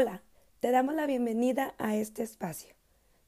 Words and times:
Hola, 0.00 0.22
te 0.60 0.70
damos 0.70 0.94
la 0.94 1.06
bienvenida 1.06 1.74
a 1.76 1.96
este 1.96 2.22
espacio. 2.22 2.72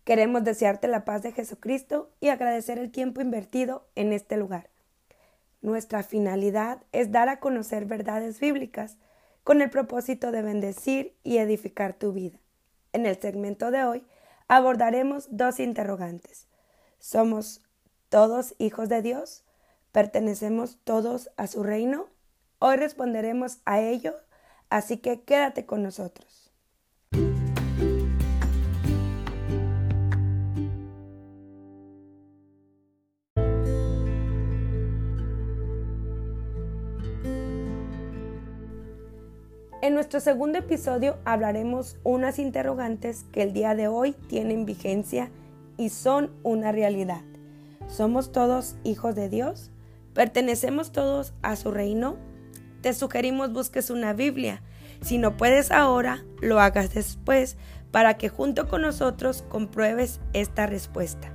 Queremos 0.05 0.45
desearte 0.45 0.87
la 0.87 1.05
paz 1.05 1.21
de 1.21 1.33
Jesucristo 1.33 2.13
y 2.21 2.29
agradecer 2.29 2.79
el 2.79 2.93
tiempo 2.93 3.21
invertido 3.21 3.89
en 3.97 4.13
este 4.13 4.37
lugar. 4.37 4.71
Nuestra 5.63 6.05
finalidad 6.05 6.85
es 6.93 7.11
dar 7.11 7.29
a 7.29 7.41
conocer 7.41 7.87
verdades 7.87 8.39
bíblicas 8.39 8.99
con 9.43 9.63
el 9.63 9.71
propósito 9.71 10.31
de 10.31 10.43
bendecir 10.43 11.17
y 11.25 11.39
edificar 11.39 11.95
tu 11.95 12.13
vida. 12.13 12.39
En 12.93 13.05
el 13.05 13.21
segmento 13.21 13.73
de 13.73 13.83
hoy 13.83 14.07
abordaremos 14.47 15.27
dos 15.29 15.59
interrogantes. 15.59 16.47
¿Somos 17.01 17.63
todos 18.11 18.55
hijos 18.59 18.89
de 18.89 19.03
Dios? 19.03 19.43
¿Pertenecemos 19.91 20.79
todos 20.85 21.31
a 21.37 21.49
su 21.49 21.65
reino? 21.65 22.07
Hoy 22.61 22.77
responderemos 22.77 23.59
a 23.65 23.81
ello, 23.81 24.15
así 24.69 24.99
que 24.99 25.23
quédate 25.23 25.67
con 25.67 25.83
nosotros. 25.83 26.50
En 39.83 39.95
nuestro 39.95 40.21
segundo 40.21 40.59
episodio 40.59 41.17
hablaremos 41.25 41.97
unas 42.05 42.39
interrogantes 42.39 43.25
que 43.33 43.43
el 43.43 43.55
día 43.55 43.75
de 43.75 43.89
hoy 43.89 44.13
tienen 44.29 44.67
vigencia 44.67 45.31
y 45.79 45.89
son 45.89 46.31
una 46.43 46.71
realidad. 46.71 47.23
¿Somos 47.89 48.31
todos 48.31 48.77
hijos 48.85 49.15
de 49.15 49.31
Dios? 49.31 49.71
¿Pertenecemos 50.13 50.93
todos 50.93 51.33
a 51.41 51.57
su 51.57 51.71
reino? 51.71 52.19
Te 52.83 52.93
sugerimos 52.93 53.55
busques 53.55 53.89
una 53.89 54.13
Biblia. 54.13 54.63
Si 55.01 55.17
no 55.17 55.39
puedes 55.39 55.71
ahora, 55.71 56.25
lo 56.43 56.61
hagas 56.61 56.93
después 56.93 57.57
para 57.91 58.19
que 58.19 58.29
junto 58.29 58.69
con 58.69 58.83
nosotros 58.83 59.47
compruebes 59.49 60.21
esta 60.35 60.67
respuesta. 60.67 61.33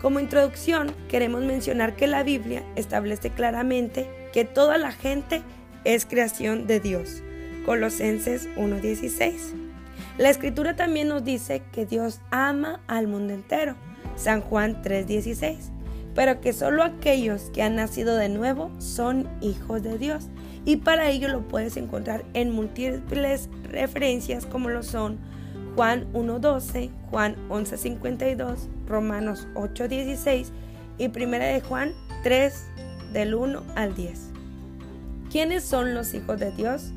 Como 0.00 0.20
introducción, 0.20 0.94
queremos 1.08 1.42
mencionar 1.42 1.96
que 1.96 2.06
la 2.06 2.22
Biblia 2.22 2.62
establece 2.76 3.30
claramente 3.30 4.08
que 4.32 4.44
toda 4.44 4.78
la 4.78 4.92
gente 4.92 5.42
es 5.84 6.06
creación 6.06 6.66
de 6.66 6.80
Dios. 6.80 7.22
Colosenses 7.64 8.48
1.16. 8.56 9.54
La 10.16 10.30
escritura 10.30 10.74
también 10.74 11.08
nos 11.08 11.24
dice 11.24 11.62
que 11.72 11.86
Dios 11.86 12.20
ama 12.30 12.80
al 12.86 13.06
mundo 13.06 13.34
entero. 13.34 13.76
San 14.16 14.40
Juan 14.40 14.82
3.16. 14.82 15.70
Pero 16.14 16.40
que 16.40 16.52
solo 16.52 16.82
aquellos 16.82 17.50
que 17.52 17.62
han 17.62 17.76
nacido 17.76 18.16
de 18.16 18.28
nuevo 18.28 18.70
son 18.78 19.28
hijos 19.40 19.82
de 19.82 19.98
Dios. 19.98 20.28
Y 20.64 20.76
para 20.76 21.10
ello 21.10 21.28
lo 21.28 21.46
puedes 21.46 21.76
encontrar 21.76 22.24
en 22.34 22.50
múltiples 22.50 23.48
referencias 23.70 24.44
como 24.44 24.68
lo 24.68 24.82
son 24.82 25.18
Juan 25.76 26.12
1.12, 26.12 26.90
Juan 27.10 27.36
11.52, 27.48 28.56
Romanos 28.88 29.46
8.16 29.54 30.48
y 30.98 31.06
1 31.06 31.30
de 31.38 31.60
Juan 31.60 31.92
3 32.24 32.66
del 33.12 33.34
1 33.36 33.62
al 33.76 33.94
10. 33.94 34.37
¿Quiénes 35.30 35.62
son 35.62 35.94
los 35.94 36.14
hijos 36.14 36.40
de 36.40 36.52
Dios? 36.52 36.90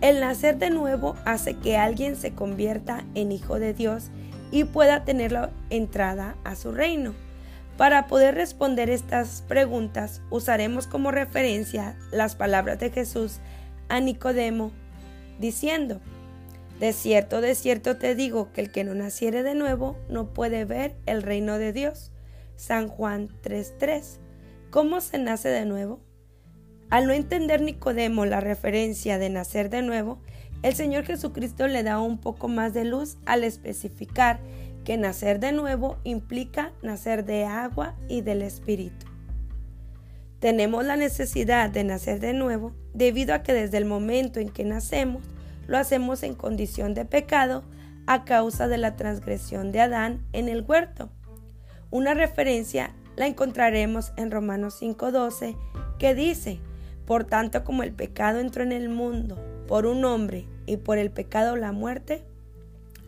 El 0.00 0.20
nacer 0.20 0.58
de 0.58 0.70
nuevo 0.70 1.16
hace 1.24 1.54
que 1.54 1.76
alguien 1.76 2.14
se 2.14 2.32
convierta 2.32 3.04
en 3.14 3.32
hijo 3.32 3.58
de 3.58 3.74
Dios 3.74 4.10
y 4.52 4.62
pueda 4.62 5.04
tener 5.04 5.32
la 5.32 5.50
entrada 5.68 6.36
a 6.44 6.54
su 6.54 6.70
reino. 6.70 7.14
Para 7.76 8.06
poder 8.06 8.36
responder 8.36 8.90
estas 8.90 9.42
preguntas 9.48 10.22
usaremos 10.30 10.86
como 10.86 11.10
referencia 11.10 11.96
las 12.12 12.36
palabras 12.36 12.78
de 12.78 12.90
Jesús 12.90 13.38
a 13.88 13.98
Nicodemo, 13.98 14.70
diciendo, 15.40 16.00
De 16.78 16.92
cierto, 16.92 17.40
de 17.40 17.56
cierto 17.56 17.96
te 17.96 18.14
digo 18.14 18.52
que 18.52 18.60
el 18.60 18.70
que 18.70 18.84
no 18.84 18.94
naciere 18.94 19.42
de 19.42 19.56
nuevo 19.56 19.96
no 20.08 20.32
puede 20.32 20.64
ver 20.64 20.94
el 21.06 21.22
reino 21.22 21.58
de 21.58 21.72
Dios. 21.72 22.12
San 22.54 22.86
Juan 22.86 23.28
3:3. 23.42 24.18
¿Cómo 24.70 25.00
se 25.00 25.18
nace 25.18 25.48
de 25.48 25.64
nuevo? 25.64 26.07
Al 26.90 27.06
no 27.06 27.12
entender 27.12 27.60
Nicodemo 27.60 28.24
la 28.24 28.40
referencia 28.40 29.18
de 29.18 29.28
nacer 29.28 29.68
de 29.68 29.82
nuevo, 29.82 30.20
el 30.62 30.74
Señor 30.74 31.04
Jesucristo 31.04 31.68
le 31.68 31.82
da 31.82 32.00
un 32.00 32.18
poco 32.18 32.48
más 32.48 32.72
de 32.72 32.84
luz 32.84 33.18
al 33.26 33.44
especificar 33.44 34.40
que 34.84 34.96
nacer 34.96 35.38
de 35.38 35.52
nuevo 35.52 35.98
implica 36.04 36.72
nacer 36.82 37.26
de 37.26 37.44
agua 37.44 37.94
y 38.08 38.22
del 38.22 38.40
Espíritu. 38.40 39.06
Tenemos 40.40 40.84
la 40.84 40.96
necesidad 40.96 41.68
de 41.68 41.84
nacer 41.84 42.20
de 42.20 42.32
nuevo 42.32 42.72
debido 42.94 43.34
a 43.34 43.42
que 43.42 43.52
desde 43.52 43.76
el 43.76 43.84
momento 43.84 44.40
en 44.40 44.48
que 44.48 44.64
nacemos 44.64 45.24
lo 45.66 45.76
hacemos 45.76 46.22
en 46.22 46.34
condición 46.34 46.94
de 46.94 47.04
pecado 47.04 47.64
a 48.06 48.24
causa 48.24 48.66
de 48.66 48.78
la 48.78 48.96
transgresión 48.96 49.72
de 49.72 49.80
Adán 49.80 50.24
en 50.32 50.48
el 50.48 50.62
huerto. 50.62 51.10
Una 51.90 52.14
referencia 52.14 52.94
la 53.16 53.26
encontraremos 53.26 54.12
en 54.16 54.30
Romanos 54.30 54.80
5:12 54.80 55.54
que 55.98 56.14
dice, 56.14 56.60
por 57.08 57.24
tanto, 57.24 57.64
como 57.64 57.84
el 57.84 57.92
pecado 57.92 58.38
entró 58.38 58.62
en 58.62 58.70
el 58.70 58.90
mundo 58.90 59.42
por 59.66 59.86
un 59.86 60.04
hombre 60.04 60.46
y 60.66 60.76
por 60.76 60.98
el 60.98 61.10
pecado 61.10 61.56
la 61.56 61.72
muerte, 61.72 62.22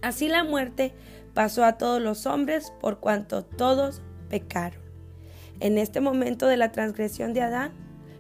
así 0.01 0.27
la 0.27 0.43
muerte 0.43 0.95
pasó 1.35 1.67
a 1.67 1.77
todos 1.77 2.01
los 2.01 2.25
hombres 2.25 2.73
por 2.81 2.99
cuanto 2.99 3.45
todos 3.45 4.01
pecaron. 4.31 4.81
En 5.61 5.77
este 5.77 6.01
momento 6.01 6.47
de 6.47 6.57
la 6.57 6.73
transgresión 6.73 7.35
de 7.35 7.43
Adán, 7.43 7.73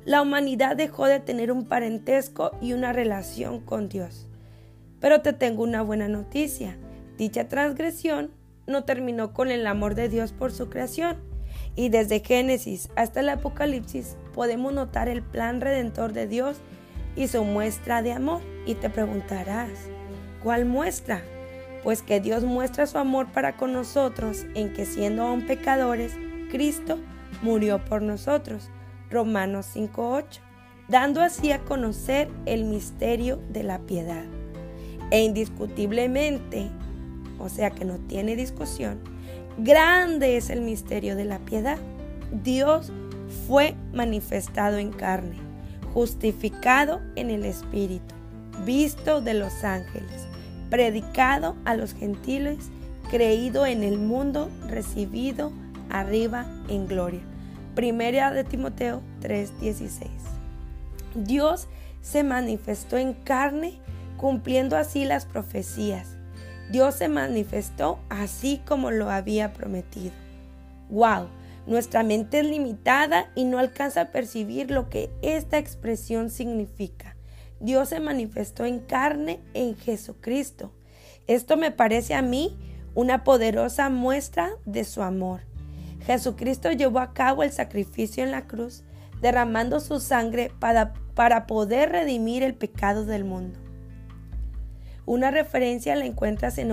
la 0.04 0.20
humanidad 0.20 0.76
dejó 0.76 1.06
de 1.06 1.18
tener 1.18 1.50
un 1.50 1.64
parentesco 1.64 2.50
y 2.60 2.74
una 2.74 2.92
relación 2.92 3.60
con 3.60 3.88
Dios. 3.88 4.28
Pero 5.00 5.22
te 5.22 5.32
tengo 5.32 5.62
una 5.62 5.80
buena 5.80 6.08
noticia. 6.08 6.76
Dicha 7.16 7.48
transgresión 7.48 8.32
no 8.66 8.84
terminó 8.84 9.32
con 9.32 9.50
el 9.50 9.66
amor 9.66 9.94
de 9.94 10.10
Dios 10.10 10.34
por 10.34 10.52
su 10.52 10.68
creación. 10.68 11.29
Y 11.76 11.88
desde 11.88 12.20
Génesis 12.20 12.88
hasta 12.96 13.20
el 13.20 13.28
Apocalipsis 13.28 14.16
podemos 14.34 14.72
notar 14.72 15.08
el 15.08 15.22
plan 15.22 15.60
redentor 15.60 16.12
de 16.12 16.26
Dios 16.26 16.58
y 17.16 17.28
su 17.28 17.44
muestra 17.44 18.02
de 18.02 18.12
amor. 18.12 18.40
Y 18.66 18.74
te 18.74 18.90
preguntarás, 18.90 19.70
¿cuál 20.42 20.64
muestra? 20.64 21.22
Pues 21.82 22.02
que 22.02 22.20
Dios 22.20 22.44
muestra 22.44 22.86
su 22.86 22.98
amor 22.98 23.32
para 23.32 23.56
con 23.56 23.72
nosotros 23.72 24.44
en 24.54 24.72
que 24.72 24.84
siendo 24.84 25.22
aún 25.22 25.46
pecadores, 25.46 26.12
Cristo 26.50 26.98
murió 27.42 27.84
por 27.84 28.02
nosotros. 28.02 28.68
Romanos 29.10 29.66
5.8, 29.74 30.40
dando 30.88 31.20
así 31.20 31.52
a 31.52 31.60
conocer 31.60 32.28
el 32.46 32.64
misterio 32.64 33.40
de 33.48 33.62
la 33.62 33.80
piedad. 33.80 34.24
E 35.10 35.22
indiscutiblemente, 35.24 36.70
o 37.38 37.48
sea 37.48 37.70
que 37.70 37.84
no 37.84 37.98
tiene 37.98 38.36
discusión, 38.36 39.00
grande 39.58 40.36
es 40.36 40.50
el 40.50 40.60
misterio 40.60 41.16
de 41.16 41.24
la 41.24 41.38
piedad. 41.38 41.78
Dios 42.42 42.92
fue 43.46 43.74
manifestado 43.92 44.78
en 44.78 44.92
carne, 44.92 45.36
justificado 45.92 47.00
en 47.16 47.30
el 47.30 47.44
Espíritu, 47.44 48.14
visto 48.64 49.20
de 49.20 49.34
los 49.34 49.64
ángeles, 49.64 50.26
predicado 50.68 51.56
a 51.64 51.74
los 51.74 51.94
gentiles, 51.94 52.58
creído 53.10 53.66
en 53.66 53.82
el 53.82 53.98
mundo, 53.98 54.48
recibido 54.68 55.52
arriba 55.90 56.46
en 56.68 56.86
gloria. 56.86 57.20
Primera 57.74 58.32
de 58.32 58.44
Timoteo 58.44 59.02
3:16. 59.20 60.10
Dios 61.14 61.68
se 62.02 62.22
manifestó 62.22 62.96
en 62.96 63.14
carne, 63.14 63.80
cumpliendo 64.16 64.76
así 64.76 65.04
las 65.04 65.26
profecías. 65.26 66.19
Dios 66.70 66.94
se 66.94 67.08
manifestó 67.08 67.98
así 68.08 68.60
como 68.64 68.90
lo 68.90 69.10
había 69.10 69.52
prometido. 69.52 70.12
¡Wow! 70.88 71.28
Nuestra 71.66 72.02
mente 72.02 72.40
es 72.40 72.46
limitada 72.46 73.30
y 73.34 73.44
no 73.44 73.58
alcanza 73.58 74.02
a 74.02 74.10
percibir 74.12 74.70
lo 74.70 74.88
que 74.88 75.10
esta 75.20 75.58
expresión 75.58 76.30
significa. 76.30 77.16
Dios 77.60 77.90
se 77.90 78.00
manifestó 78.00 78.64
en 78.64 78.78
carne 78.80 79.40
en 79.52 79.76
Jesucristo. 79.76 80.72
Esto 81.26 81.56
me 81.56 81.70
parece 81.70 82.14
a 82.14 82.22
mí 82.22 82.56
una 82.94 83.24
poderosa 83.24 83.90
muestra 83.90 84.50
de 84.64 84.84
su 84.84 85.02
amor. 85.02 85.42
Jesucristo 86.06 86.72
llevó 86.72 87.00
a 87.00 87.12
cabo 87.12 87.42
el 87.42 87.52
sacrificio 87.52 88.24
en 88.24 88.30
la 88.30 88.46
cruz, 88.46 88.84
derramando 89.20 89.80
su 89.80 90.00
sangre 90.00 90.50
para, 90.58 90.94
para 91.14 91.46
poder 91.46 91.90
redimir 91.90 92.42
el 92.42 92.54
pecado 92.54 93.04
del 93.04 93.24
mundo. 93.24 93.58
Una 95.10 95.32
referencia 95.32 95.96
la 95.96 96.04
encuentras 96.04 96.56
en, 96.58 96.70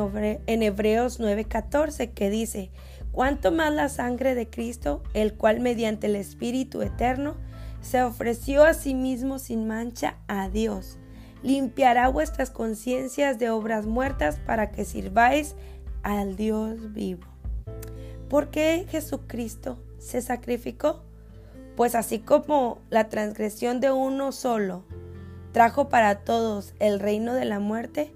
Hebreos 0.62 1.20
9:14 1.20 2.14
que 2.14 2.30
dice, 2.30 2.70
cuanto 3.12 3.52
más 3.52 3.74
la 3.74 3.90
sangre 3.90 4.36
de 4.36 4.48
Cristo, 4.48 5.02
el 5.16 5.34
cual 5.34 5.60
mediante 5.60 6.06
el 6.06 6.16
Espíritu 6.16 6.84
Eterno 6.84 7.36
se 7.82 8.04
ofreció 8.04 8.64
a 8.64 8.76
sí 8.76 8.94
mismo 8.94 9.40
sin 9.40 9.68
mancha 9.68 10.18
a 10.28 10.50
Dios, 10.50 11.00
limpiará 11.42 12.10
vuestras 12.10 12.52
conciencias 12.52 13.40
de 13.40 13.50
obras 13.50 13.88
muertas 13.88 14.38
para 14.46 14.70
que 14.70 14.86
sirváis 14.86 15.56
al 16.04 16.36
Dios 16.36 16.94
vivo. 16.94 17.26
¿Por 18.30 18.52
qué 18.52 18.86
Jesucristo 18.88 19.80
se 19.98 20.22
sacrificó? 20.22 21.02
Pues 21.76 21.96
así 21.96 22.20
como 22.20 22.82
la 22.92 23.10
transgresión 23.10 23.80
de 23.80 23.90
uno 23.90 24.32
solo 24.32 24.84
trajo 25.54 25.90
para 25.90 26.20
todos 26.20 26.76
el 26.78 27.00
reino 27.00 27.34
de 27.34 27.46
la 27.46 27.60
muerte, 27.60 28.14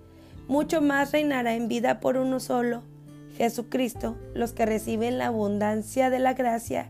mucho 0.52 0.82
más 0.82 1.14
reinará 1.14 1.56
en 1.56 1.70
vida 1.70 2.02
por 2.02 2.18
uno 2.18 2.42
solo, 2.42 2.84
Jesucristo, 3.38 4.18
los 4.34 4.52
que 4.52 4.66
reciben 4.66 5.18
la 5.18 5.28
abundancia 5.28 6.10
de 6.10 6.20
la 6.20 6.34
gracia 6.34 6.90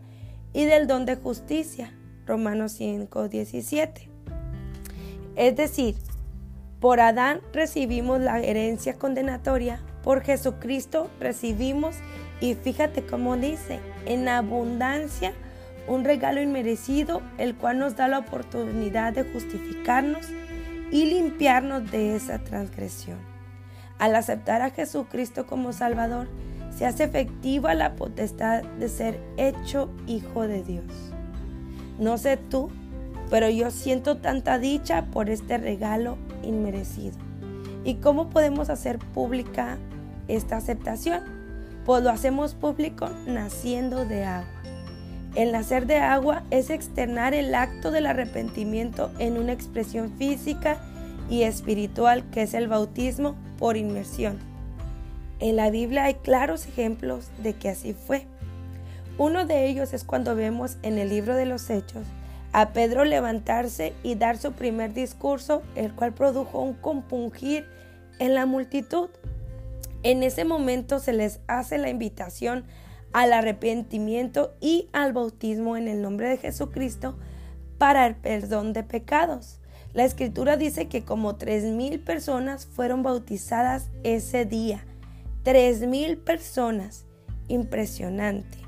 y 0.52 0.64
del 0.64 0.88
don 0.88 1.06
de 1.06 1.14
justicia. 1.14 1.94
Romanos 2.26 2.72
5, 2.72 3.28
17. 3.28 4.08
Es 5.36 5.54
decir, 5.54 5.94
por 6.80 6.98
Adán 6.98 7.40
recibimos 7.52 8.20
la 8.20 8.40
herencia 8.40 8.94
condenatoria, 8.94 9.80
por 10.02 10.22
Jesucristo 10.22 11.08
recibimos, 11.20 11.94
y 12.40 12.54
fíjate 12.54 13.06
cómo 13.06 13.36
dice, 13.36 13.78
en 14.06 14.28
abundancia 14.28 15.34
un 15.86 16.02
regalo 16.02 16.42
inmerecido, 16.42 17.22
el 17.38 17.54
cual 17.54 17.78
nos 17.78 17.94
da 17.94 18.08
la 18.08 18.18
oportunidad 18.18 19.12
de 19.12 19.22
justificarnos 19.22 20.26
y 20.90 21.04
limpiarnos 21.04 21.88
de 21.92 22.16
esa 22.16 22.40
transgresión. 22.40 23.31
Al 24.02 24.16
aceptar 24.16 24.62
a 24.62 24.70
Jesucristo 24.70 25.46
como 25.46 25.72
Salvador, 25.72 26.26
se 26.76 26.86
hace 26.86 27.04
efectiva 27.04 27.72
la 27.74 27.94
potestad 27.94 28.64
de 28.64 28.88
ser 28.88 29.20
hecho 29.36 29.90
hijo 30.08 30.42
de 30.48 30.64
Dios. 30.64 30.86
No 32.00 32.18
sé 32.18 32.36
tú, 32.36 32.68
pero 33.30 33.48
yo 33.48 33.70
siento 33.70 34.16
tanta 34.16 34.58
dicha 34.58 35.04
por 35.12 35.30
este 35.30 35.56
regalo 35.56 36.18
inmerecido. 36.42 37.16
¿Y 37.84 37.94
cómo 37.98 38.28
podemos 38.28 38.70
hacer 38.70 38.98
pública 38.98 39.78
esta 40.26 40.56
aceptación? 40.56 41.22
Pues 41.86 42.02
lo 42.02 42.10
hacemos 42.10 42.54
público 42.54 43.08
naciendo 43.28 44.04
de 44.04 44.24
agua. 44.24 44.62
El 45.36 45.52
nacer 45.52 45.86
de 45.86 45.98
agua 45.98 46.42
es 46.50 46.70
externar 46.70 47.34
el 47.34 47.54
acto 47.54 47.92
del 47.92 48.06
arrepentimiento 48.06 49.12
en 49.20 49.38
una 49.38 49.52
expresión 49.52 50.10
física 50.18 50.80
y 51.32 51.44
espiritual 51.44 52.28
que 52.30 52.42
es 52.42 52.52
el 52.52 52.68
bautismo 52.68 53.36
por 53.58 53.78
inmersión. 53.78 54.38
En 55.40 55.56
la 55.56 55.70
Biblia 55.70 56.04
hay 56.04 56.14
claros 56.16 56.66
ejemplos 56.66 57.30
de 57.42 57.54
que 57.54 57.70
así 57.70 57.94
fue. 57.94 58.26
Uno 59.16 59.46
de 59.46 59.66
ellos 59.66 59.94
es 59.94 60.04
cuando 60.04 60.36
vemos 60.36 60.76
en 60.82 60.98
el 60.98 61.08
libro 61.08 61.34
de 61.34 61.46
los 61.46 61.70
Hechos 61.70 62.04
a 62.52 62.74
Pedro 62.74 63.06
levantarse 63.06 63.94
y 64.02 64.14
dar 64.14 64.36
su 64.36 64.52
primer 64.52 64.92
discurso, 64.92 65.62
el 65.74 65.94
cual 65.94 66.12
produjo 66.12 66.60
un 66.60 66.74
compungir 66.74 67.66
en 68.18 68.34
la 68.34 68.44
multitud. 68.44 69.08
En 70.02 70.22
ese 70.22 70.44
momento 70.44 70.98
se 70.98 71.14
les 71.14 71.40
hace 71.46 71.78
la 71.78 71.88
invitación 71.88 72.64
al 73.14 73.32
arrepentimiento 73.32 74.52
y 74.60 74.90
al 74.92 75.14
bautismo 75.14 75.78
en 75.78 75.88
el 75.88 76.02
nombre 76.02 76.28
de 76.28 76.36
Jesucristo 76.36 77.16
para 77.78 78.06
el 78.06 78.16
perdón 78.16 78.74
de 78.74 78.82
pecados. 78.82 79.61
La 79.94 80.04
escritura 80.04 80.56
dice 80.56 80.88
que 80.88 81.04
como 81.04 81.36
tres 81.36 81.64
mil 81.64 82.00
personas 82.00 82.66
fueron 82.66 83.02
bautizadas 83.02 83.90
ese 84.04 84.46
día. 84.46 84.84
Tres 85.42 85.86
mil 85.86 86.16
personas. 86.16 87.04
Impresionante. 87.48 88.58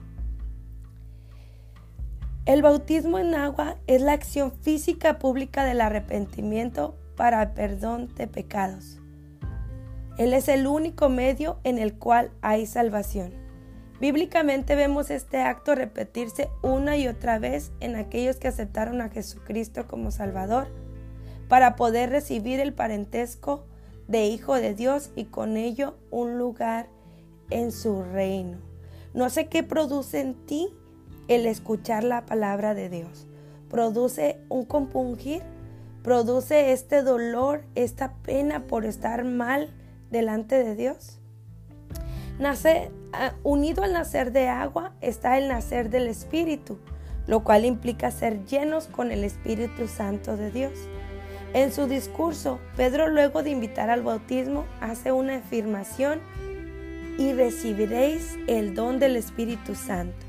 El 2.44 2.60
bautismo 2.60 3.18
en 3.18 3.34
agua 3.34 3.76
es 3.86 4.02
la 4.02 4.12
acción 4.12 4.52
física 4.52 5.18
pública 5.18 5.64
del 5.64 5.80
arrepentimiento 5.80 6.94
para 7.16 7.42
el 7.42 7.50
perdón 7.52 8.14
de 8.16 8.26
pecados. 8.26 8.98
Él 10.18 10.34
es 10.34 10.48
el 10.48 10.66
único 10.66 11.08
medio 11.08 11.58
en 11.64 11.78
el 11.78 11.94
cual 11.94 12.32
hay 12.42 12.66
salvación. 12.66 13.32
Bíblicamente 13.98 14.74
vemos 14.74 15.10
este 15.10 15.40
acto 15.40 15.74
repetirse 15.74 16.50
una 16.62 16.98
y 16.98 17.08
otra 17.08 17.38
vez 17.38 17.72
en 17.80 17.96
aquellos 17.96 18.36
que 18.36 18.48
aceptaron 18.48 19.00
a 19.00 19.08
Jesucristo 19.08 19.86
como 19.86 20.10
Salvador 20.10 20.68
para 21.48 21.76
poder 21.76 22.10
recibir 22.10 22.60
el 22.60 22.72
parentesco 22.72 23.64
de 24.08 24.26
Hijo 24.26 24.54
de 24.54 24.74
Dios 24.74 25.10
y 25.16 25.24
con 25.24 25.56
ello 25.56 25.96
un 26.10 26.38
lugar 26.38 26.88
en 27.50 27.72
su 27.72 28.02
reino. 28.02 28.58
No 29.12 29.30
sé 29.30 29.46
qué 29.46 29.62
produce 29.62 30.20
en 30.20 30.34
ti 30.46 30.68
el 31.28 31.46
escuchar 31.46 32.04
la 32.04 32.26
palabra 32.26 32.74
de 32.74 32.88
Dios. 32.88 33.26
Produce 33.70 34.40
un 34.48 34.64
compungir, 34.64 35.42
produce 36.02 36.72
este 36.72 37.02
dolor, 37.02 37.64
esta 37.74 38.14
pena 38.22 38.66
por 38.66 38.84
estar 38.84 39.24
mal 39.24 39.70
delante 40.10 40.62
de 40.62 40.74
Dios. 40.74 41.20
Ah, 43.16 43.34
unido 43.44 43.84
al 43.84 43.92
nacer 43.92 44.32
de 44.32 44.48
agua 44.48 44.92
está 45.00 45.38
el 45.38 45.46
nacer 45.46 45.88
del 45.88 46.08
Espíritu, 46.08 46.78
lo 47.28 47.44
cual 47.44 47.64
implica 47.64 48.10
ser 48.10 48.44
llenos 48.44 48.86
con 48.88 49.12
el 49.12 49.22
Espíritu 49.22 49.86
Santo 49.86 50.36
de 50.36 50.50
Dios. 50.50 50.72
En 51.54 51.70
su 51.70 51.86
discurso, 51.86 52.58
Pedro 52.76 53.08
luego 53.08 53.44
de 53.44 53.50
invitar 53.50 53.88
al 53.88 54.02
bautismo 54.02 54.66
hace 54.80 55.12
una 55.12 55.36
afirmación 55.36 56.18
y 57.16 57.32
recibiréis 57.32 58.36
el 58.48 58.74
don 58.74 58.98
del 58.98 59.14
Espíritu 59.14 59.76
Santo. 59.76 60.26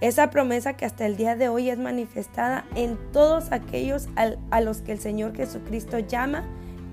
Esa 0.00 0.30
promesa 0.30 0.74
que 0.74 0.84
hasta 0.84 1.06
el 1.06 1.16
día 1.16 1.34
de 1.34 1.48
hoy 1.48 1.70
es 1.70 1.78
manifestada 1.78 2.66
en 2.76 2.96
todos 3.12 3.50
aquellos 3.50 4.08
a 4.14 4.60
los 4.60 4.80
que 4.80 4.92
el 4.92 5.00
Señor 5.00 5.34
Jesucristo 5.34 5.98
llama 5.98 6.44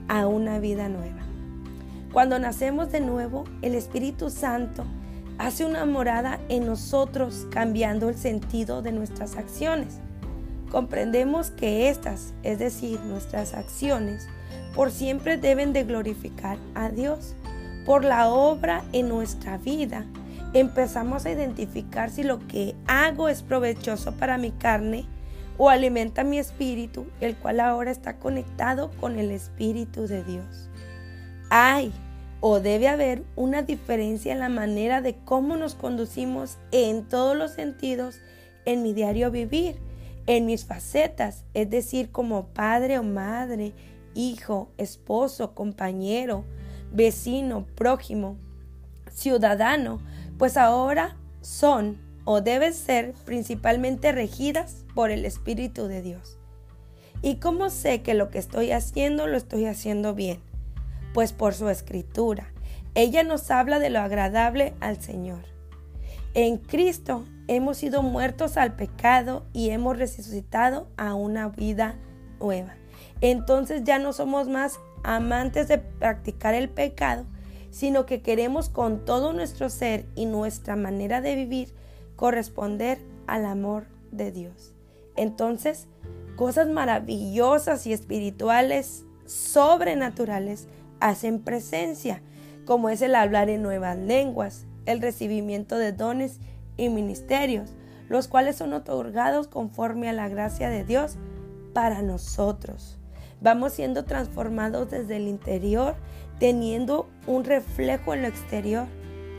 a 0.08 0.26
una 0.26 0.58
vida 0.58 0.90
nueva. 0.90 1.22
Cuando 2.12 2.40
nacemos 2.40 2.92
de 2.92 3.02
nuevo, 3.02 3.44
el 3.62 3.76
Espíritu 3.76 4.32
Santo 4.32 4.86
hace 5.38 5.66
una 5.66 5.86
morada 5.86 6.40
en 6.50 6.66
nosotros 6.66 7.46
cambiando 7.52 8.10
el 8.10 8.16
sentido 8.16 8.82
de 8.82 8.92
nuestras 8.92 9.36
acciones. 9.36 10.00
Comprendemos 10.72 11.52
que 11.52 11.90
estas, 11.90 12.34
es 12.44 12.60
decir, 12.60 13.00
nuestras 13.02 13.54
acciones, 13.54 14.28
por 14.76 14.92
siempre 14.92 15.38
deben 15.38 15.74
de 15.74 15.84
glorificar 15.84 16.58
a 16.76 16.90
Dios 16.90 17.36
por 17.86 18.04
la 18.04 18.30
obra 18.30 18.84
en 18.92 19.10
nuestra 19.10 19.58
vida 19.58 20.06
empezamos 20.54 21.26
a 21.26 21.32
identificar 21.32 22.10
si 22.10 22.24
lo 22.24 22.46
que 22.48 22.76
hago 22.88 23.30
es 23.30 23.42
provechoso 23.42 24.14
para 24.14 24.38
mi 24.38 24.52
carne 24.52 25.06
o 25.58 25.70
alimenta 25.70 26.24
mi 26.24 26.38
espíritu, 26.38 27.08
el 27.20 27.36
cual 27.36 27.60
ahora 27.60 27.92
está 27.92 28.18
conectado 28.18 28.92
con 29.00 29.18
el 29.18 29.32
Espíritu 29.32 30.08
de 30.08 30.24
Dios. 30.24 30.70
Hay 31.50 31.92
o 32.40 32.60
debe 32.60 32.88
haber 32.88 33.24
una 33.36 33.64
diferencia 33.64 34.32
en 34.32 34.40
la 34.40 34.50
manera 34.50 35.02
de 35.02 35.16
cómo 35.26 35.58
nos 35.58 35.74
conducimos 35.74 36.58
en 36.72 37.08
todos 37.08 37.36
los 37.36 37.52
sentidos 37.52 38.20
en 38.66 38.84
mi 38.84 38.94
diario 38.94 39.32
vivir, 39.32 39.80
en 40.28 40.46
mis 40.46 40.66
facetas, 40.66 41.46
es 41.54 41.70
decir, 41.70 42.12
como 42.12 42.48
padre 42.48 43.00
o 43.00 43.04
madre, 43.04 43.74
hijo, 44.14 44.70
esposo, 44.78 45.56
compañero, 45.56 46.44
vecino, 46.92 47.66
prójimo, 47.76 48.38
ciudadano, 49.10 50.00
pues 50.38 50.58
ahora 50.58 51.18
son 51.42 51.98
o 52.26 52.42
deben 52.42 52.74
ser 52.74 53.14
principalmente 53.26 54.12
regidas 54.12 54.86
por 54.94 55.12
el 55.12 55.26
Espíritu 55.26 55.88
de 55.88 56.02
Dios. 56.02 56.38
¿Y 57.22 57.36
cómo 57.36 57.70
sé 57.70 58.02
que 58.02 58.14
lo 58.14 58.30
que 58.30 58.38
estoy 58.38 58.72
haciendo 58.72 59.28
lo 59.28 59.38
estoy 59.38 59.66
haciendo 59.66 60.14
bien? 60.14 60.40
Pues 61.14 61.32
por 61.32 61.54
su 61.54 61.70
escritura. 61.70 62.52
Ella 62.96 63.24
nos 63.24 63.50
habla 63.50 63.80
de 63.80 63.90
lo 63.90 64.00
agradable 64.00 64.74
al 64.82 65.02
Señor. 65.02 65.46
En 66.34 66.58
Cristo 66.58 67.24
hemos 67.48 67.78
sido 67.78 68.02
muertos 68.04 68.58
al 68.58 68.76
pecado 68.76 69.46
y 69.54 69.70
hemos 69.70 69.98
resucitado 69.98 70.88
a 70.98 71.16
una 71.16 71.50
vida 71.50 71.96
nueva. 72.40 72.76
Entonces 73.22 73.84
ya 73.84 74.00
no 74.00 74.14
somos 74.14 74.48
más 74.48 74.80
amantes 75.04 75.68
de 75.68 75.78
practicar 75.78 76.54
el 76.54 76.70
pecado, 76.70 77.26
sino 77.72 78.06
que 78.06 78.22
queremos 78.22 78.70
con 78.70 79.06
todo 79.06 79.34
nuestro 79.34 79.70
ser 79.70 80.06
y 80.16 80.26
nuestra 80.26 80.76
manera 80.76 81.22
de 81.22 81.36
vivir 81.36 81.74
corresponder 82.16 83.00
al 83.28 83.46
amor 83.46 83.86
de 84.12 84.32
Dios. 84.32 84.74
Entonces, 85.16 85.88
cosas 86.36 86.68
maravillosas 86.68 87.88
y 87.88 87.94
espirituales, 87.94 89.06
sobrenaturales, 89.26 90.68
hacen 91.00 91.42
presencia, 91.42 92.22
como 92.66 92.90
es 92.90 93.02
el 93.02 93.16
hablar 93.16 93.50
en 93.50 93.62
nuevas 93.62 93.98
lenguas, 93.98 94.66
el 94.86 95.02
recibimiento 95.02 95.78
de 95.78 95.92
dones 95.92 96.40
y 96.78 96.90
ministerios, 96.90 97.76
los 98.08 98.28
cuales 98.28 98.56
son 98.56 98.74
otorgados 98.74 99.48
conforme 99.48 100.10
a 100.10 100.14
la 100.14 100.30
gracia 100.30 100.70
de 100.70 100.84
Dios 100.84 101.18
para 101.74 102.02
nosotros. 102.02 102.98
Vamos 103.42 103.74
siendo 103.74 104.06
transformados 104.06 104.90
desde 104.90 105.18
el 105.18 105.28
interior 105.28 105.96
teniendo 106.40 107.10
un 107.26 107.44
reflejo 107.44 108.14
en 108.14 108.24
lo 108.24 108.28
exterior. 108.28 108.88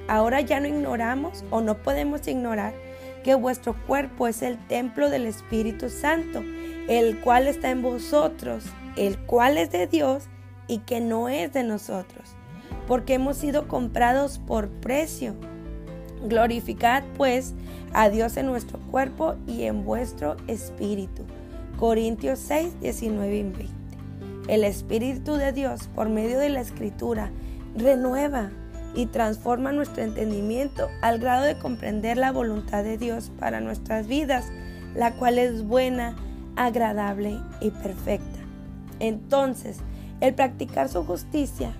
Ahora 0.09 0.41
ya 0.41 0.61
no 0.61 0.69
ignoramos 0.69 1.45
o 1.51 1.61
no 1.61 1.83
podemos 1.83 2.27
ignorar 2.27 2.75
que 3.23 3.35
vuestro 3.35 3.75
cuerpo 3.87 4.27
es 4.27 4.43
el 4.43 4.59
templo 4.69 5.11
del 5.11 5.27
Espíritu 5.27 5.91
Santo, 5.91 6.43
el 6.89 7.21
cual 7.21 7.47
está 7.47 7.71
en 7.71 7.83
vosotros, 7.83 8.65
el 8.97 9.19
cual 9.19 9.59
es 9.59 9.71
de 9.71 9.87
Dios 9.87 10.25
y 10.67 10.79
que 10.79 11.01
no 11.01 11.29
es 11.29 11.53
de 11.53 11.63
nosotros, 11.63 12.37
porque 12.87 13.15
hemos 13.15 13.37
sido 13.37 13.69
comprados 13.69 14.39
por 14.39 14.69
precio. 14.69 15.35
Glorificad 16.25 17.03
pues 17.17 17.55
a 17.93 18.09
Dios 18.09 18.37
en 18.37 18.47
nuestro 18.47 18.79
cuerpo 18.91 19.37
y 19.47 19.65
en 19.65 19.85
vuestro 19.85 20.37
espíritu. 20.47 21.25
Corintios 21.79 22.39
6, 22.41 22.81
19 22.81 23.37
y 23.37 23.43
20. 23.43 23.65
El 24.49 24.65
Espíritu 24.65 25.35
de 25.35 25.53
Dios, 25.53 25.89
por 25.95 26.09
medio 26.09 26.39
de 26.39 26.49
la 26.49 26.61
Escritura, 26.61 27.31
renueva 27.77 28.51
y 28.95 29.07
transforma 29.07 29.73
nuestro 29.73 30.03
entendimiento 30.03 30.89
al 31.03 31.19
grado 31.19 31.45
de 31.45 31.59
comprender 31.59 32.17
la 32.17 32.33
voluntad 32.33 32.83
de 32.83 32.99
Dios 32.99 33.31
para 33.39 33.61
nuestras 33.61 34.07
vidas, 34.07 34.47
la 34.95 35.13
cual 35.13 35.39
es 35.39 35.63
buena, 35.63 36.17
agradable 36.57 37.39
y 37.61 37.71
perfecta. 37.71 38.39
Entonces, 39.01 39.79
el 40.21 40.35
practicar 40.35 40.89
su 40.89 41.05
justicia 41.05 41.73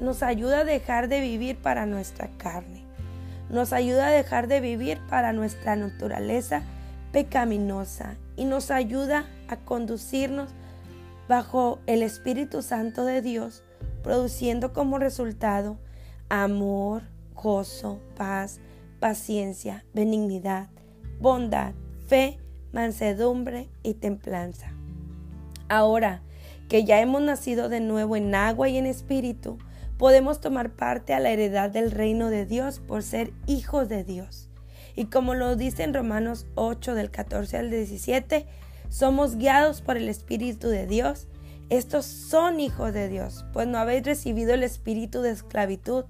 nos 0.00 0.22
ayuda 0.22 0.60
a 0.60 0.64
dejar 0.64 1.08
de 1.08 1.20
vivir 1.20 1.56
para 1.56 1.86
nuestra 1.86 2.28
carne, 2.36 2.85
nos 3.50 3.72
ayuda 3.72 4.08
a 4.08 4.10
dejar 4.10 4.48
de 4.48 4.60
vivir 4.60 5.00
para 5.08 5.32
nuestra 5.32 5.76
naturaleza 5.76 6.62
pecaminosa 7.12 8.16
y 8.36 8.44
nos 8.44 8.70
ayuda 8.70 9.26
a 9.48 9.56
conducirnos 9.56 10.50
bajo 11.28 11.80
el 11.86 12.02
Espíritu 12.02 12.62
Santo 12.62 13.04
de 13.04 13.22
Dios, 13.22 13.62
produciendo 14.02 14.72
como 14.72 14.98
resultado 14.98 15.78
amor, 16.28 17.02
gozo, 17.34 18.00
paz, 18.16 18.60
paciencia, 19.00 19.84
benignidad, 19.94 20.68
bondad, 21.20 21.72
fe, 22.06 22.38
mansedumbre 22.72 23.68
y 23.82 23.94
templanza. 23.94 24.72
Ahora 25.68 26.22
que 26.68 26.84
ya 26.84 27.00
hemos 27.00 27.22
nacido 27.22 27.68
de 27.68 27.80
nuevo 27.80 28.16
en 28.16 28.34
agua 28.34 28.68
y 28.68 28.76
en 28.76 28.86
espíritu, 28.86 29.58
podemos 29.98 30.40
tomar 30.40 30.70
parte 30.70 31.14
a 31.14 31.20
la 31.20 31.30
heredad 31.30 31.70
del 31.70 31.90
reino 31.90 32.28
de 32.30 32.46
Dios 32.46 32.80
por 32.80 33.02
ser 33.02 33.32
hijos 33.46 33.88
de 33.88 34.04
Dios. 34.04 34.48
Y 34.94 35.06
como 35.06 35.34
lo 35.34 35.56
dice 35.56 35.82
en 35.82 35.94
Romanos 35.94 36.46
8 36.54 36.94
del 36.94 37.10
14 37.10 37.58
al 37.58 37.70
17, 37.70 38.46
somos 38.88 39.36
guiados 39.36 39.82
por 39.82 39.96
el 39.96 40.08
Espíritu 40.08 40.68
de 40.68 40.86
Dios. 40.86 41.28
Estos 41.68 42.06
son 42.06 42.60
hijos 42.60 42.92
de 42.92 43.08
Dios, 43.08 43.44
pues 43.52 43.66
no 43.66 43.78
habéis 43.78 44.04
recibido 44.04 44.54
el 44.54 44.62
espíritu 44.62 45.20
de 45.20 45.30
esclavitud 45.30 46.04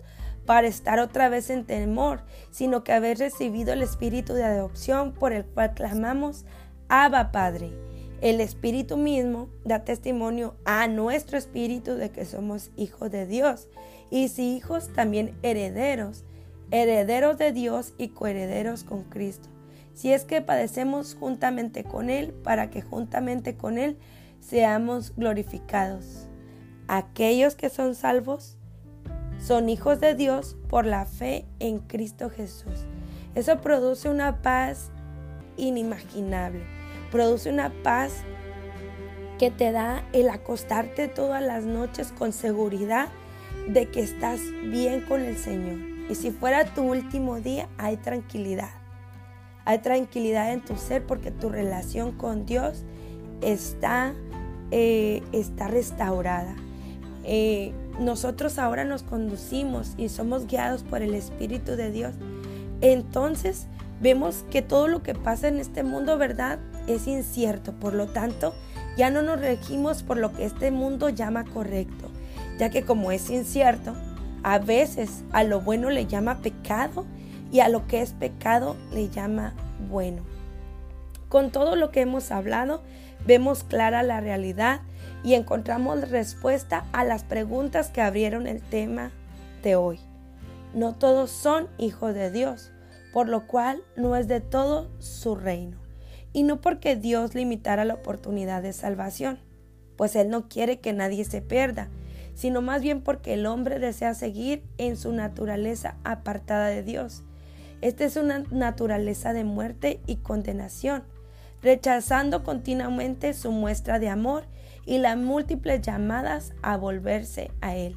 para 0.44 0.68
estar 0.68 1.00
otra 1.00 1.28
vez 1.28 1.50
en 1.50 1.64
temor, 1.64 2.20
sino 2.50 2.84
que 2.84 2.92
habéis 2.92 3.18
recibido 3.18 3.72
el 3.72 3.82
espíritu 3.82 4.34
de 4.34 4.44
adopción 4.44 5.12
por 5.12 5.32
el 5.32 5.44
cual 5.44 5.74
clamamos, 5.74 6.44
Abba 6.88 7.32
Padre. 7.32 7.85
El 8.22 8.40
Espíritu 8.40 8.96
mismo 8.96 9.50
da 9.64 9.84
testimonio 9.84 10.56
a 10.64 10.88
nuestro 10.88 11.36
espíritu 11.36 11.96
de 11.96 12.10
que 12.10 12.24
somos 12.24 12.70
hijos 12.74 13.10
de 13.10 13.26
Dios 13.26 13.68
y 14.10 14.28
si 14.28 14.56
hijos 14.56 14.90
también 14.94 15.36
herederos, 15.42 16.24
herederos 16.70 17.36
de 17.36 17.52
Dios 17.52 17.92
y 17.98 18.08
coherederos 18.08 18.84
con 18.84 19.02
Cristo. 19.04 19.50
Si 19.92 20.12
es 20.12 20.24
que 20.24 20.40
padecemos 20.40 21.14
juntamente 21.14 21.84
con 21.84 22.08
Él, 22.08 22.32
para 22.32 22.70
que 22.70 22.80
juntamente 22.80 23.56
con 23.56 23.76
Él 23.76 23.98
seamos 24.40 25.14
glorificados. 25.14 26.26
Aquellos 26.88 27.54
que 27.54 27.68
son 27.68 27.94
salvos 27.94 28.56
son 29.38 29.68
hijos 29.68 30.00
de 30.00 30.14
Dios 30.14 30.56
por 30.68 30.86
la 30.86 31.04
fe 31.04 31.44
en 31.58 31.80
Cristo 31.80 32.30
Jesús. 32.30 32.86
Eso 33.34 33.60
produce 33.60 34.08
una 34.08 34.40
paz 34.40 34.90
inimaginable 35.58 36.64
produce 37.16 37.48
una 37.48 37.72
paz 37.82 38.12
que 39.38 39.50
te 39.50 39.72
da 39.72 40.04
el 40.12 40.28
acostarte 40.28 41.08
todas 41.08 41.42
las 41.42 41.64
noches 41.64 42.12
con 42.12 42.34
seguridad 42.34 43.08
de 43.66 43.86
que 43.86 44.02
estás 44.02 44.38
bien 44.64 45.00
con 45.00 45.22
el 45.22 45.38
Señor. 45.38 45.78
Y 46.10 46.14
si 46.14 46.30
fuera 46.30 46.66
tu 46.74 46.82
último 46.82 47.40
día, 47.40 47.70
hay 47.78 47.96
tranquilidad. 47.96 48.68
Hay 49.64 49.78
tranquilidad 49.78 50.52
en 50.52 50.62
tu 50.62 50.76
ser 50.76 51.06
porque 51.06 51.30
tu 51.30 51.48
relación 51.48 52.12
con 52.12 52.44
Dios 52.44 52.84
está, 53.40 54.12
eh, 54.70 55.22
está 55.32 55.68
restaurada. 55.68 56.54
Eh, 57.24 57.72
nosotros 57.98 58.58
ahora 58.58 58.84
nos 58.84 59.02
conducimos 59.02 59.94
y 59.96 60.10
somos 60.10 60.46
guiados 60.48 60.82
por 60.82 61.00
el 61.00 61.14
Espíritu 61.14 61.76
de 61.76 61.90
Dios. 61.90 62.12
Entonces 62.82 63.68
vemos 64.02 64.44
que 64.50 64.60
todo 64.60 64.86
lo 64.86 65.02
que 65.02 65.14
pasa 65.14 65.48
en 65.48 65.56
este 65.56 65.82
mundo, 65.82 66.18
¿verdad? 66.18 66.58
Es 66.86 67.06
incierto, 67.06 67.72
por 67.72 67.94
lo 67.94 68.06
tanto, 68.06 68.54
ya 68.96 69.10
no 69.10 69.22
nos 69.22 69.40
regimos 69.40 70.02
por 70.02 70.16
lo 70.16 70.32
que 70.32 70.44
este 70.44 70.70
mundo 70.70 71.08
llama 71.08 71.44
correcto, 71.44 72.10
ya 72.58 72.70
que 72.70 72.82
como 72.82 73.12
es 73.12 73.28
incierto, 73.30 73.94
a 74.42 74.58
veces 74.58 75.22
a 75.32 75.44
lo 75.44 75.60
bueno 75.60 75.90
le 75.90 76.06
llama 76.06 76.40
pecado 76.40 77.04
y 77.50 77.60
a 77.60 77.68
lo 77.68 77.86
que 77.86 78.00
es 78.00 78.12
pecado 78.12 78.76
le 78.92 79.08
llama 79.08 79.54
bueno. 79.90 80.22
Con 81.28 81.50
todo 81.50 81.76
lo 81.76 81.90
que 81.90 82.02
hemos 82.02 82.30
hablado, 82.30 82.82
vemos 83.26 83.64
clara 83.64 84.02
la 84.02 84.20
realidad 84.20 84.80
y 85.24 85.34
encontramos 85.34 86.08
respuesta 86.08 86.86
a 86.92 87.04
las 87.04 87.24
preguntas 87.24 87.90
que 87.90 88.00
abrieron 88.00 88.46
el 88.46 88.62
tema 88.62 89.10
de 89.62 89.76
hoy. 89.76 89.98
No 90.72 90.94
todos 90.94 91.30
son 91.30 91.68
hijos 91.78 92.14
de 92.14 92.30
Dios, 92.30 92.70
por 93.12 93.28
lo 93.28 93.46
cual 93.46 93.82
no 93.96 94.14
es 94.14 94.28
de 94.28 94.40
todo 94.40 94.88
su 95.00 95.34
reino 95.34 95.85
y 96.36 96.42
no 96.42 96.60
porque 96.60 96.96
Dios 96.96 97.34
limitara 97.34 97.86
la 97.86 97.94
oportunidad 97.94 98.60
de 98.60 98.74
salvación, 98.74 99.38
pues 99.96 100.14
Él 100.16 100.28
no 100.28 100.50
quiere 100.50 100.80
que 100.80 100.92
nadie 100.92 101.24
se 101.24 101.40
pierda, 101.40 101.88
sino 102.34 102.60
más 102.60 102.82
bien 102.82 103.00
porque 103.00 103.32
el 103.32 103.46
hombre 103.46 103.78
desea 103.78 104.12
seguir 104.12 104.62
en 104.76 104.98
su 104.98 105.12
naturaleza 105.12 105.96
apartada 106.04 106.66
de 106.66 106.82
Dios. 106.82 107.22
Esta 107.80 108.04
es 108.04 108.16
una 108.16 108.40
naturaleza 108.50 109.32
de 109.32 109.44
muerte 109.44 110.00
y 110.06 110.16
condenación, 110.16 111.04
rechazando 111.62 112.44
continuamente 112.44 113.32
su 113.32 113.50
muestra 113.50 113.98
de 113.98 114.10
amor 114.10 114.44
y 114.84 114.98
las 114.98 115.16
múltiples 115.16 115.80
llamadas 115.80 116.52
a 116.60 116.76
volverse 116.76 117.50
a 117.62 117.76
Él. 117.76 117.96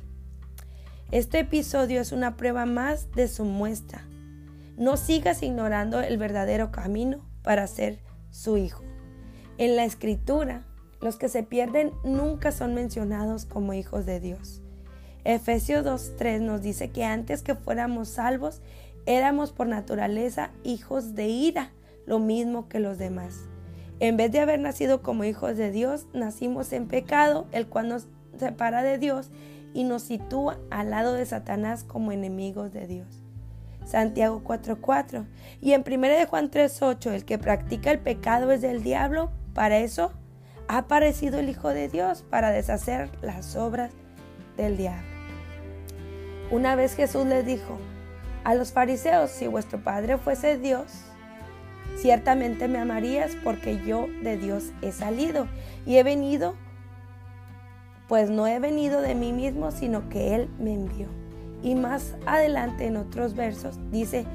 Este 1.11 1.39
episodio 1.39 1.99
es 1.99 2.13
una 2.13 2.37
prueba 2.37 2.65
más 2.65 3.11
de 3.11 3.27
su 3.27 3.43
muestra. 3.43 4.07
No 4.77 4.95
sigas 4.95 5.43
ignorando 5.43 5.99
el 5.99 6.17
verdadero 6.17 6.71
camino 6.71 7.27
para 7.43 7.67
ser 7.67 7.99
su 8.31 8.57
Hijo. 8.57 8.83
En 9.57 9.75
la 9.75 9.85
Escritura, 9.85 10.65
los 11.01 11.17
que 11.17 11.29
se 11.29 11.43
pierden 11.43 11.91
nunca 12.03 12.51
son 12.51 12.73
mencionados 12.73 13.45
como 13.45 13.73
hijos 13.73 14.05
de 14.05 14.19
Dios. 14.19 14.61
Efesios 15.23 15.85
2.3 15.85 16.41
nos 16.41 16.61
dice 16.61 16.91
que 16.91 17.03
antes 17.03 17.41
que 17.41 17.55
fuéramos 17.55 18.09
salvos, 18.09 18.61
éramos 19.05 19.51
por 19.51 19.67
naturaleza 19.67 20.51
hijos 20.63 21.15
de 21.15 21.27
ira, 21.27 21.71
lo 22.05 22.19
mismo 22.19 22.67
que 22.67 22.79
los 22.79 22.97
demás. 22.97 23.49
En 23.99 24.15
vez 24.15 24.31
de 24.31 24.39
haber 24.39 24.59
nacido 24.59 25.01
como 25.01 25.25
hijos 25.25 25.57
de 25.57 25.71
Dios, 25.71 26.07
nacimos 26.13 26.71
en 26.71 26.87
pecado, 26.87 27.47
el 27.51 27.67
cual 27.67 27.89
nos 27.89 28.07
separa 28.37 28.81
de 28.81 28.97
Dios 28.97 29.29
y 29.73 29.83
nos 29.83 30.03
sitúa 30.03 30.57
al 30.69 30.89
lado 30.91 31.13
de 31.13 31.25
Satanás 31.25 31.83
como 31.83 32.11
enemigos 32.11 32.71
de 32.71 32.87
Dios. 32.87 33.18
Santiago 33.89 34.43
4:4. 34.43 35.25
Y 35.61 35.73
en 35.73 35.83
1 35.83 36.15
de 36.15 36.25
Juan 36.27 36.51
3:8, 36.51 37.11
el 37.11 37.25
que 37.25 37.39
practica 37.39 37.89
el 37.89 37.99
pecado 37.99 38.51
es 38.51 38.61
del 38.61 38.83
diablo, 38.83 39.31
para 39.55 39.79
eso 39.79 40.13
ha 40.67 40.77
aparecido 40.77 41.39
el 41.39 41.49
Hijo 41.49 41.69
de 41.69 41.89
Dios, 41.89 42.23
para 42.29 42.51
deshacer 42.51 43.09
las 43.23 43.55
obras 43.55 43.91
del 44.57 44.77
diablo. 44.77 45.07
Una 46.51 46.75
vez 46.75 46.95
Jesús 46.95 47.25
les 47.25 47.45
dijo 47.45 47.79
a 48.43 48.53
los 48.53 48.71
fariseos, 48.71 49.31
si 49.31 49.47
vuestro 49.47 49.83
Padre 49.83 50.19
fuese 50.19 50.59
Dios, 50.59 50.85
ciertamente 51.97 52.67
me 52.67 52.77
amarías 52.77 53.35
porque 53.43 53.83
yo 53.83 54.05
de 54.21 54.37
Dios 54.37 54.71
he 54.83 54.91
salido 54.91 55.47
y 55.87 55.97
he 55.97 56.03
venido, 56.03 56.55
pues 58.07 58.29
no 58.29 58.45
he 58.45 58.59
venido 58.59 59.01
de 59.01 59.15
mí 59.15 59.33
mismo, 59.33 59.71
sino 59.71 60.09
que 60.09 60.35
Él 60.35 60.49
me 60.59 60.73
envió. 60.73 61.07
Y 61.61 61.75
más 61.75 62.15
adelante 62.25 62.85
en 62.87 62.97
otros 62.97 63.35
versos 63.35 63.77
dice, 63.91 64.25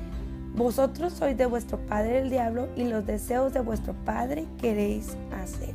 vosotros 0.54 1.12
sois 1.14 1.36
de 1.36 1.46
vuestro 1.46 1.78
padre 1.78 2.18
el 2.18 2.30
diablo 2.30 2.68
y 2.76 2.84
los 2.84 3.06
deseos 3.06 3.52
de 3.52 3.60
vuestro 3.60 3.94
padre 4.04 4.46
queréis 4.60 5.16
hacer. 5.32 5.74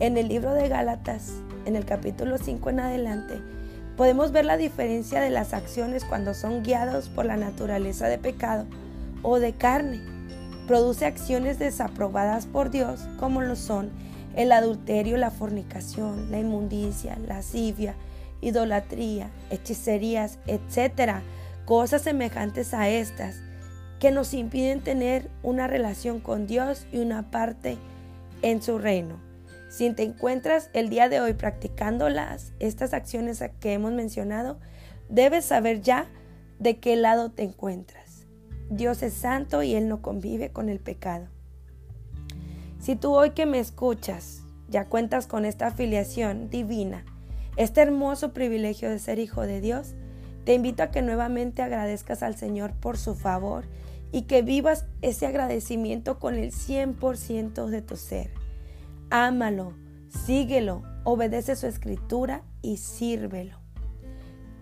En 0.00 0.16
el 0.16 0.28
libro 0.28 0.52
de 0.54 0.68
Gálatas, 0.68 1.32
en 1.66 1.76
el 1.76 1.84
capítulo 1.84 2.38
5 2.38 2.70
en 2.70 2.80
adelante, 2.80 3.40
podemos 3.96 4.32
ver 4.32 4.44
la 4.44 4.56
diferencia 4.56 5.20
de 5.20 5.30
las 5.30 5.54
acciones 5.54 6.04
cuando 6.04 6.34
son 6.34 6.62
guiados 6.62 7.08
por 7.08 7.26
la 7.26 7.36
naturaleza 7.36 8.08
de 8.08 8.18
pecado 8.18 8.66
o 9.22 9.38
de 9.38 9.52
carne. 9.52 10.00
Produce 10.66 11.06
acciones 11.06 11.58
desaprobadas 11.58 12.46
por 12.46 12.70
Dios 12.70 13.00
como 13.18 13.40
lo 13.40 13.56
son 13.56 13.90
el 14.36 14.52
adulterio, 14.52 15.16
la 15.16 15.30
fornicación, 15.30 16.30
la 16.30 16.38
inmundicia, 16.38 17.16
la 17.16 17.36
lascivia, 17.36 17.94
idolatría, 18.40 19.30
hechicerías, 19.50 20.38
etcétera, 20.46 21.22
cosas 21.64 22.02
semejantes 22.02 22.74
a 22.74 22.88
estas 22.88 23.36
que 24.00 24.10
nos 24.10 24.34
impiden 24.34 24.80
tener 24.80 25.30
una 25.42 25.66
relación 25.66 26.20
con 26.20 26.46
Dios 26.46 26.86
y 26.90 26.98
una 26.98 27.30
parte 27.30 27.76
en 28.42 28.62
su 28.62 28.78
reino. 28.78 29.20
Si 29.68 29.88
te 29.92 30.02
encuentras 30.02 30.70
el 30.72 30.88
día 30.88 31.08
de 31.08 31.20
hoy 31.20 31.34
practicando 31.34 32.08
las, 32.08 32.52
estas 32.58 32.92
acciones 32.92 33.44
que 33.60 33.72
hemos 33.72 33.92
mencionado, 33.92 34.58
debes 35.08 35.44
saber 35.44 35.80
ya 35.82 36.06
de 36.58 36.78
qué 36.78 36.96
lado 36.96 37.30
te 37.30 37.44
encuentras. 37.44 38.26
Dios 38.70 39.02
es 39.02 39.14
santo 39.14 39.62
y 39.62 39.74
Él 39.74 39.88
no 39.88 40.00
convive 40.02 40.50
con 40.50 40.68
el 40.68 40.80
pecado. 40.80 41.28
Si 42.80 42.96
tú 42.96 43.14
hoy 43.14 43.30
que 43.30 43.46
me 43.46 43.58
escuchas 43.58 44.42
ya 44.68 44.86
cuentas 44.86 45.26
con 45.26 45.44
esta 45.44 45.66
afiliación 45.66 46.48
divina, 46.48 47.04
este 47.56 47.80
hermoso 47.82 48.32
privilegio 48.32 48.90
de 48.90 48.98
ser 48.98 49.18
hijo 49.18 49.42
de 49.42 49.60
Dios, 49.60 49.94
Te 50.44 50.54
invito 50.54 50.82
a 50.82 50.90
que 50.90 51.02
nuevamente 51.02 51.60
agradezcas 51.60 52.22
al 52.22 52.34
Señor 52.34 52.72
por 52.72 52.96
su 52.96 53.14
favor 53.14 53.66
y 54.10 54.22
que 54.22 54.42
vivas 54.42 54.86
ese 55.02 55.26
agradecimiento 55.26 56.18
con 56.18 56.34
el 56.34 56.50
100% 56.50 57.66
de 57.66 57.82
tu 57.82 57.96
ser. 57.96 58.30
Ámalo, 59.10 59.74
síguelo, 60.08 60.82
obedece 61.04 61.56
su 61.56 61.66
escritura 61.66 62.42
y 62.62 62.78
sírvelo. 62.78 63.58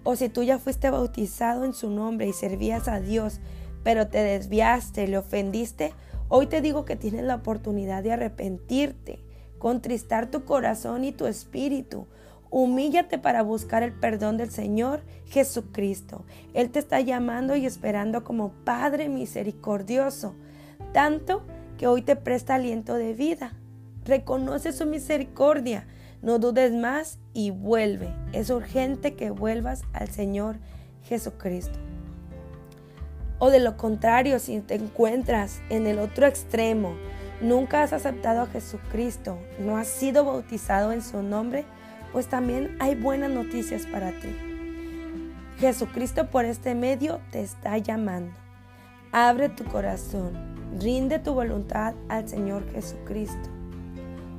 O 0.04 0.16
si 0.16 0.28
tú 0.28 0.42
ya 0.42 0.58
fuiste 0.58 0.90
bautizado 0.90 1.64
en 1.64 1.74
su 1.74 1.90
nombre 1.90 2.26
y 2.26 2.32
servías 2.32 2.88
a 2.88 3.00
Dios, 3.00 3.40
pero 3.82 4.08
te 4.08 4.18
desviaste, 4.18 5.06
le 5.06 5.18
ofendiste, 5.18 5.92
hoy 6.28 6.46
te 6.46 6.60
digo 6.60 6.84
que 6.84 6.96
tienes 6.96 7.24
la 7.24 7.36
oportunidad 7.36 8.02
de 8.02 8.12
arrepentirte, 8.12 9.20
contristar 9.58 10.30
tu 10.30 10.44
corazón 10.44 11.04
y 11.04 11.12
tu 11.12 11.26
espíritu. 11.26 12.06
Humíllate 12.50 13.18
para 13.18 13.42
buscar 13.42 13.82
el 13.82 13.92
perdón 13.92 14.36
del 14.36 14.50
Señor 14.50 15.02
Jesucristo. 15.26 16.24
Él 16.54 16.70
te 16.70 16.78
está 16.78 17.00
llamando 17.00 17.56
y 17.56 17.66
esperando 17.66 18.24
como 18.24 18.52
Padre 18.64 19.08
misericordioso, 19.08 20.34
tanto 20.92 21.42
que 21.76 21.86
hoy 21.86 22.02
te 22.02 22.16
presta 22.16 22.54
aliento 22.54 22.94
de 22.94 23.14
vida. 23.14 23.52
Reconoce 24.04 24.72
su 24.72 24.86
misericordia 24.86 25.86
no 26.22 26.38
dudes 26.38 26.72
más 26.72 27.18
y 27.32 27.50
vuelve. 27.50 28.12
Es 28.32 28.50
urgente 28.50 29.14
que 29.14 29.30
vuelvas 29.30 29.82
al 29.92 30.08
Señor 30.08 30.56
Jesucristo. 31.04 31.78
O 33.38 33.50
de 33.50 33.60
lo 33.60 33.76
contrario, 33.76 34.40
si 34.40 34.58
te 34.60 34.74
encuentras 34.74 35.60
en 35.70 35.86
el 35.86 36.00
otro 36.00 36.26
extremo, 36.26 36.96
nunca 37.40 37.82
has 37.82 37.92
aceptado 37.92 38.42
a 38.42 38.46
Jesucristo, 38.46 39.38
no 39.60 39.76
has 39.76 39.86
sido 39.86 40.24
bautizado 40.24 40.90
en 40.90 41.02
su 41.02 41.22
nombre, 41.22 41.64
pues 42.12 42.28
también 42.28 42.76
hay 42.80 42.94
buenas 42.94 43.30
noticias 43.30 43.86
para 43.86 44.10
ti. 44.12 44.28
Jesucristo 45.58 46.30
por 46.30 46.44
este 46.44 46.74
medio 46.74 47.20
te 47.30 47.40
está 47.40 47.78
llamando. 47.78 48.32
Abre 49.12 49.48
tu 49.48 49.64
corazón, 49.64 50.32
rinde 50.78 51.18
tu 51.18 51.34
voluntad 51.34 51.94
al 52.08 52.28
Señor 52.28 52.70
Jesucristo. 52.72 53.48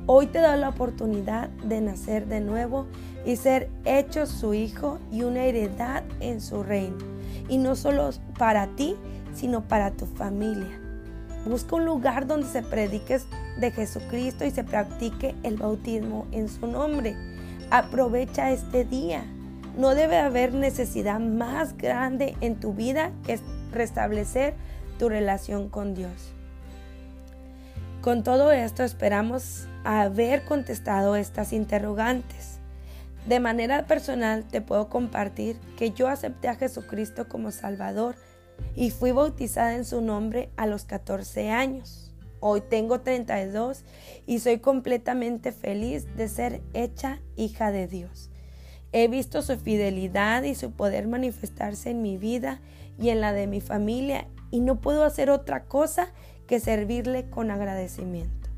Hoy 0.06 0.28
te 0.28 0.40
da 0.40 0.56
la 0.56 0.70
oportunidad 0.70 1.50
de 1.50 1.82
nacer 1.82 2.26
de 2.26 2.40
nuevo 2.40 2.88
y 3.26 3.36
ser 3.36 3.70
hecho 3.86 4.26
su 4.26 4.54
hijo 4.54 4.98
y 5.12 5.24
una 5.24 5.44
heredad 5.44 6.04
en 6.20 6.42
su 6.42 6.64
reino. 6.64 6.98
Y 7.48 7.58
no 7.58 7.76
solo 7.76 8.10
para 8.38 8.68
ti, 8.76 8.96
sino 9.34 9.68
para 9.68 9.92
tu 9.92 10.06
familia. 10.06 10.80
Busca 11.46 11.76
un 11.76 11.86
lugar 11.86 12.28
donde 12.28 12.48
se 12.48 12.64
predique 12.64 13.20
de 13.60 13.72
Jesucristo 13.72 14.46
y 14.46 14.52
se 14.52 14.64
practique 14.64 15.36
el 15.44 15.58
bautismo 15.58 16.28
en 16.32 16.50
su 16.50 16.66
nombre. 16.68 17.16
Aprovecha 17.72 18.52
este 18.52 18.84
día. 18.84 19.24
No 19.78 19.94
debe 19.94 20.18
haber 20.18 20.54
necesidad 20.54 21.20
más 21.20 21.78
grande 21.78 22.36
en 22.42 22.60
tu 22.60 22.74
vida 22.74 23.12
que 23.28 23.40
restablecer 23.72 24.56
tu 24.98 25.08
relación 25.08 25.70
con 25.70 25.94
Dios. 25.94 26.34
Con 28.02 28.24
todo 28.24 28.52
esto 28.52 28.84
esperamos 28.84 29.68
haber 29.84 30.46
contestado 30.46 31.16
estas 31.16 31.54
interrogantes. 31.54 32.60
De 33.28 33.40
manera 33.40 33.86
personal 33.86 34.46
te 34.46 34.62
puedo 34.62 34.90
compartir 34.90 35.60
que 35.78 35.92
yo 35.92 36.08
acepté 36.08 36.48
a 36.48 36.56
Jesucristo 36.56 37.28
como 37.28 37.52
Salvador 37.52 38.16
y 38.76 38.90
fui 38.90 39.12
bautizada 39.12 39.76
en 39.76 39.86
su 39.86 40.02
nombre 40.02 40.50
a 40.58 40.66
los 40.66 40.86
14 40.86 41.52
años. 41.52 42.09
Hoy 42.39 42.62
tengo 42.62 43.01
32 43.01 43.84
y 44.25 44.39
soy 44.39 44.60
completamente 44.60 45.51
feliz 45.51 46.15
de 46.15 46.27
ser 46.27 46.62
hecha 46.74 47.19
hija 47.36 47.72
de 47.72 47.88
Dios. 47.88 48.29
He 48.91 49.08
visto 49.08 49.41
su 49.41 49.58
fidelidad 49.58 50.43
y 50.43 50.55
su 50.55 50.72
poder 50.72 51.08
manifestarse 51.08 51.91
en 51.91 52.01
mi 52.01 52.17
vida 52.17 52.62
y 52.98 53.10
en 53.10 53.22
la 53.22 53.34
de 53.34 53.48
mi 53.48 53.62
familia 53.62 54.28
y 54.52 54.62
no 54.62 54.82
puedo 54.82 55.04
hacer 55.04 55.30
otra 55.30 55.65
cosa 55.65 56.12
que 56.47 56.60
servirle 56.60 57.30
con 57.30 57.52
agradecimiento. 57.52 58.49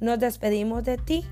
Nos 0.00 0.18
despedimos 0.18 0.82
de 0.82 0.96
ti 0.96 1.24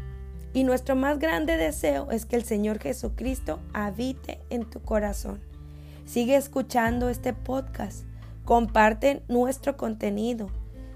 y 0.53 0.65
nuestro 0.65 0.95
más 0.97 1.19
grande 1.19 1.57
deseo 1.57 2.11
es 2.11 2.27
que 2.27 2.37
el 2.37 2.45
Señor 2.45 2.79
Jesucristo 2.79 3.61
habite 3.73 4.41
en 4.51 4.69
tu 4.69 4.81
corazón. 4.81 5.41
Sigue 6.05 6.37
escuchando 6.37 7.09
este 7.09 7.33
podcast, 7.33 8.05
comparte 8.45 9.23
nuestro 9.29 9.77
contenido, 9.77 10.51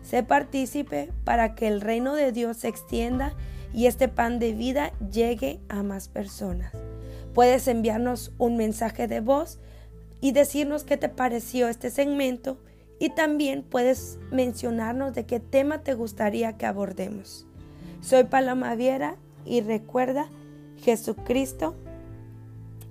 sé 0.05 0.23
partícipe 0.23 1.11
para 1.25 1.55
que 1.55 1.67
el 1.67 1.81
reino 1.81 2.15
de 2.15 2.31
Dios 2.31 2.59
se 2.59 2.69
extienda 2.69 3.35
y 3.73 3.87
este 3.87 4.07
pan 4.09 4.39
de 4.39 4.53
vida 4.53 4.93
llegue 5.11 5.59
a 5.69 5.83
más 5.83 6.09
personas. 6.09 6.73
Puedes 7.35 7.67
enviarnos 7.67 8.33
un 8.39 8.57
mensaje 8.57 9.09
de 9.09 9.21
voz 9.21 9.59
y 10.21 10.33
decirnos 10.33 10.85
qué 10.85 10.97
te 10.97 11.09
pareció 11.09 11.69
este 11.69 11.91
segmento 11.91 12.59
y 13.01 13.11
también 13.11 13.63
puedes 13.63 14.19
mencionarnos 14.31 15.15
de 15.15 15.27
qué 15.27 15.41
tema 15.41 15.83
te 15.83 15.95
gustaría 15.95 16.57
que 16.57 16.67
abordemos. 16.67 17.47
Soy 18.01 18.25
Paloma 18.25 18.75
Viera 18.77 19.17
y 19.45 19.63
recuerda, 19.63 20.29
Jesucristo, 20.83 21.75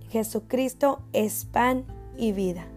Jesucristo 0.09 1.01
es 1.13 1.45
pan 1.45 1.85
y 2.17 2.33
vida. 2.33 2.72